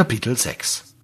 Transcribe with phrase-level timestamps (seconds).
[0.00, 0.94] Kapitel 6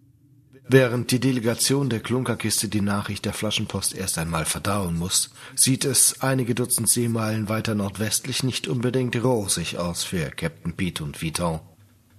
[0.69, 6.23] Während die Delegation der Klunkerkiste die Nachricht der Flaschenpost erst einmal verdauen muss, sieht es
[6.23, 11.61] einige Dutzend Seemeilen weiter nordwestlich nicht unbedingt rosig aus für Captain Pete und Viton.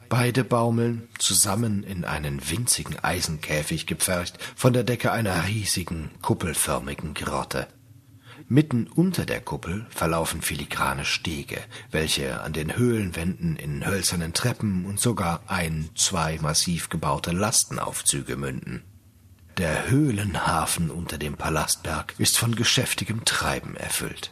[0.07, 7.65] Beide baumeln, zusammen in einen winzigen Eisenkäfig gepfercht, von der Decke einer riesigen, kuppelförmigen Grotte.
[8.49, 11.61] Mitten unter der Kuppel verlaufen filigrane Stege,
[11.91, 18.83] welche an den Höhlenwänden in hölzernen Treppen und sogar ein, zwei massiv gebaute Lastenaufzüge münden.
[19.57, 24.31] Der Höhlenhafen unter dem Palastberg ist von geschäftigem Treiben erfüllt.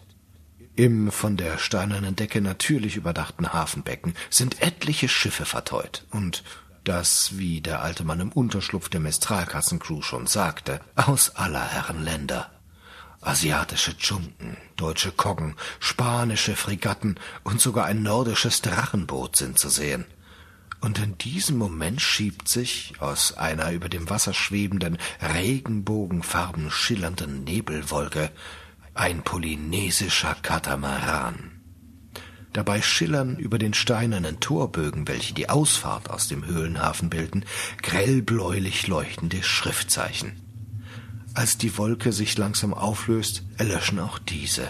[0.77, 6.43] Im von der steinernen Decke natürlich überdachten Hafenbecken sind etliche Schiffe verteut und
[6.85, 12.54] das, wie der alte Mann im Unterschlupf der Mestralkassencrew schon sagte, aus aller Herren Länder.
[13.25, 20.05] Asiatische Dschunken, deutsche Koggen, spanische Fregatten und sogar ein nordisches Drachenboot sind zu sehen.
[20.79, 28.29] Und in diesem Moment schiebt sich aus einer über dem Wasser schwebenden, regenbogenfarben schillernden Nebelwolke
[28.93, 31.51] ein polynesischer Katamaran.
[32.53, 37.43] Dabei schillern über den steinernen Torbögen, welche die Ausfahrt aus dem Höhlenhafen bilden,
[37.81, 40.44] grellbläulich leuchtende Schriftzeichen.
[41.35, 44.67] Als die Wolke sich langsam auflöst, erlöschen auch diese,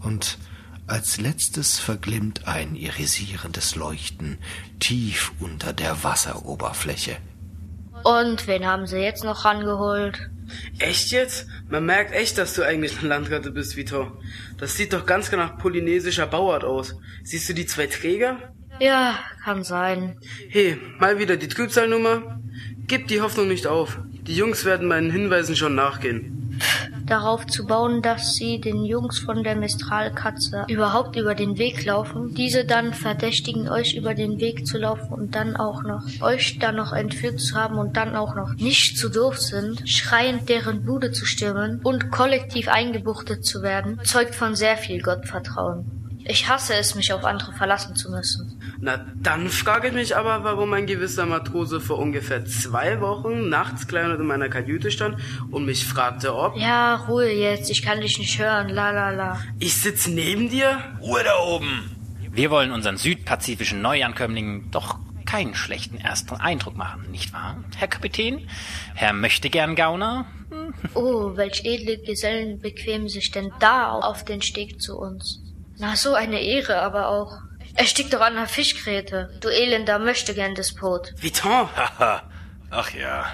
[0.00, 0.38] und
[0.86, 4.38] als letztes verglimmt ein irisierendes Leuchten
[4.80, 7.18] tief unter der Wasseroberfläche.
[8.02, 10.30] Und wen haben sie jetzt noch rangeholt?
[10.78, 11.48] Echt jetzt?
[11.68, 14.16] Man merkt echt, dass du eigentlich eine Landkarte bist, Vitor.
[14.58, 16.94] Das sieht doch ganz genau nach polynesischer Bauart aus.
[17.24, 18.54] Siehst du die zwei Träger?
[18.80, 20.18] Ja, kann sein.
[20.48, 22.40] Hey, mal wieder die Trübsalnummer.
[22.86, 23.98] Gib die Hoffnung nicht auf.
[24.26, 26.58] Die Jungs werden meinen Hinweisen schon nachgehen.
[27.04, 32.34] Darauf zu bauen, dass sie den Jungs von der Mistralkatze überhaupt über den Weg laufen,
[32.34, 36.74] diese dann verdächtigen, euch über den Weg zu laufen und dann auch noch euch dann
[36.74, 41.12] noch entführt zu haben und dann auch noch nicht zu doof sind, schreiend deren Bude
[41.12, 46.18] zu stürmen und kollektiv eingebuchtet zu werden, zeugt von sehr viel Gottvertrauen.
[46.24, 48.55] Ich hasse es, mich auf andere verlassen zu müssen.
[48.80, 53.88] Na, dann frage ich mich aber, warum ein gewisser Matrose vor ungefähr zwei Wochen nachts
[53.88, 55.18] kleinert in meiner Kajüte stand
[55.50, 56.56] und mich fragte, ob...
[56.56, 59.40] Ja, Ruhe jetzt, ich kann dich nicht hören, la la la.
[59.58, 60.78] Ich sitz neben dir?
[61.00, 61.90] Ruhe da oben!
[62.32, 68.48] Wir wollen unseren südpazifischen Neuankömmlingen doch keinen schlechten ersten Eindruck machen, nicht wahr, Herr Kapitän?
[68.94, 70.26] Herr Möchtegern Gauner?
[70.50, 70.74] Hm.
[70.94, 75.40] Oh, welch edle Gesellen bequemen sich denn da auf den Steg zu uns?
[75.78, 77.32] Na, so eine Ehre aber auch.
[77.78, 81.12] Er stickt doch an der Fischgräte, du elender möchtegern Despot.
[81.18, 81.68] Viton!
[81.76, 82.22] Haha,
[82.70, 83.26] ach ja,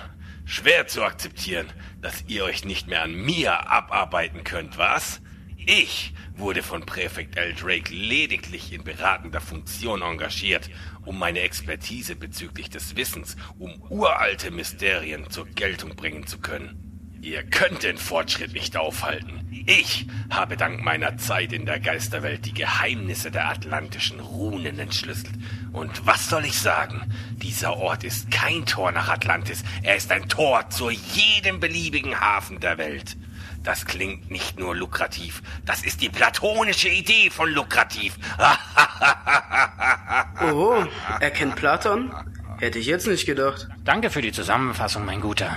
[0.45, 5.21] schwer zu akzeptieren, dass ihr euch nicht mehr an mir abarbeiten könnt, was?
[5.57, 7.55] Ich wurde von Präfekt L.
[7.55, 10.71] Drake lediglich in beratender Funktion engagiert,
[11.05, 16.92] um meine Expertise bezüglich des Wissens um uralte Mysterien zur Geltung bringen zu können.
[17.23, 19.49] Ihr könnt den Fortschritt nicht aufhalten.
[19.65, 25.31] Ich habe dank meiner Zeit in der Geisterwelt die Geheimnisse der atlantischen Runen entschlüsselt.
[25.73, 27.01] Und was soll ich sagen?
[27.37, 29.63] Dieser Ort ist kein Tor nach Atlantis.
[29.85, 33.17] Er ist ein Tor zu jedem beliebigen Hafen der Welt.
[33.63, 38.17] Das klingt nicht nur lukrativ, das ist die platonische Idee von lukrativ.
[40.53, 40.85] oh,
[41.21, 42.13] er kennt Platon?
[42.59, 43.69] Hätte ich jetzt nicht gedacht.
[43.85, 45.57] Danke für die Zusammenfassung, mein Guter.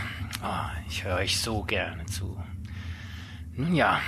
[0.96, 2.42] Ich höre euch so gerne zu.
[3.54, 4.00] Nun ja,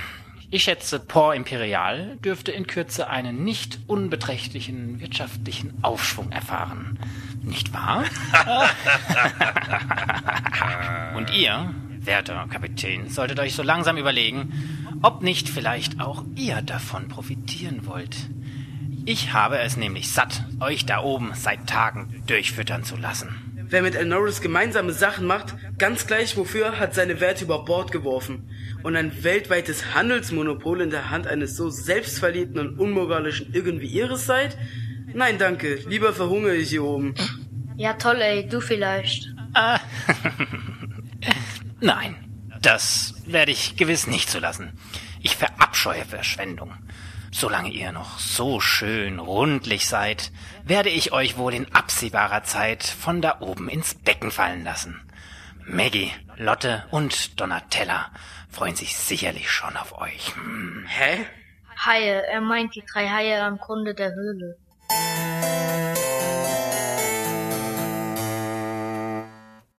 [0.50, 6.98] ich schätze, Port Imperial dürfte in Kürze einen nicht unbeträchtlichen wirtschaftlichen Aufschwung erfahren.
[7.42, 8.04] Nicht wahr?
[11.14, 17.08] Und ihr, werter Kapitän, solltet euch so langsam überlegen, ob nicht vielleicht auch ihr davon
[17.08, 18.16] profitieren wollt.
[19.04, 23.47] Ich habe es nämlich satt, euch da oben seit Tagen durchfüttern zu lassen.
[23.70, 27.92] Wer mit El Norris gemeinsame Sachen macht, ganz gleich wofür, hat seine Werte über Bord
[27.92, 28.50] geworfen.
[28.82, 34.24] Und ein weltweites Handelsmonopol in der Hand eines so selbstverliebten und unmoralischen Irren wie ihres
[34.24, 34.56] seid?
[35.12, 35.80] Nein, danke.
[35.86, 37.14] Lieber verhungere ich hier oben.
[37.76, 38.48] Ja, toll, ey.
[38.48, 39.34] Du vielleicht.
[39.52, 39.80] Ah.
[41.80, 42.16] Nein,
[42.62, 44.72] das werde ich gewiss nicht zulassen.
[45.20, 46.72] Ich verabscheue Verschwendung.
[47.30, 50.32] Solange ihr noch so schön rundlich seid,
[50.64, 55.00] werde ich euch wohl in absehbarer Zeit von da oben ins Becken fallen lassen.
[55.64, 58.10] Maggie, Lotte und Donatella
[58.48, 60.34] freuen sich sicherlich schon auf euch.
[60.34, 60.86] Hm.
[60.88, 61.26] Hä?
[61.84, 64.56] Haie, er meint die drei Haie am Grunde der Höhle.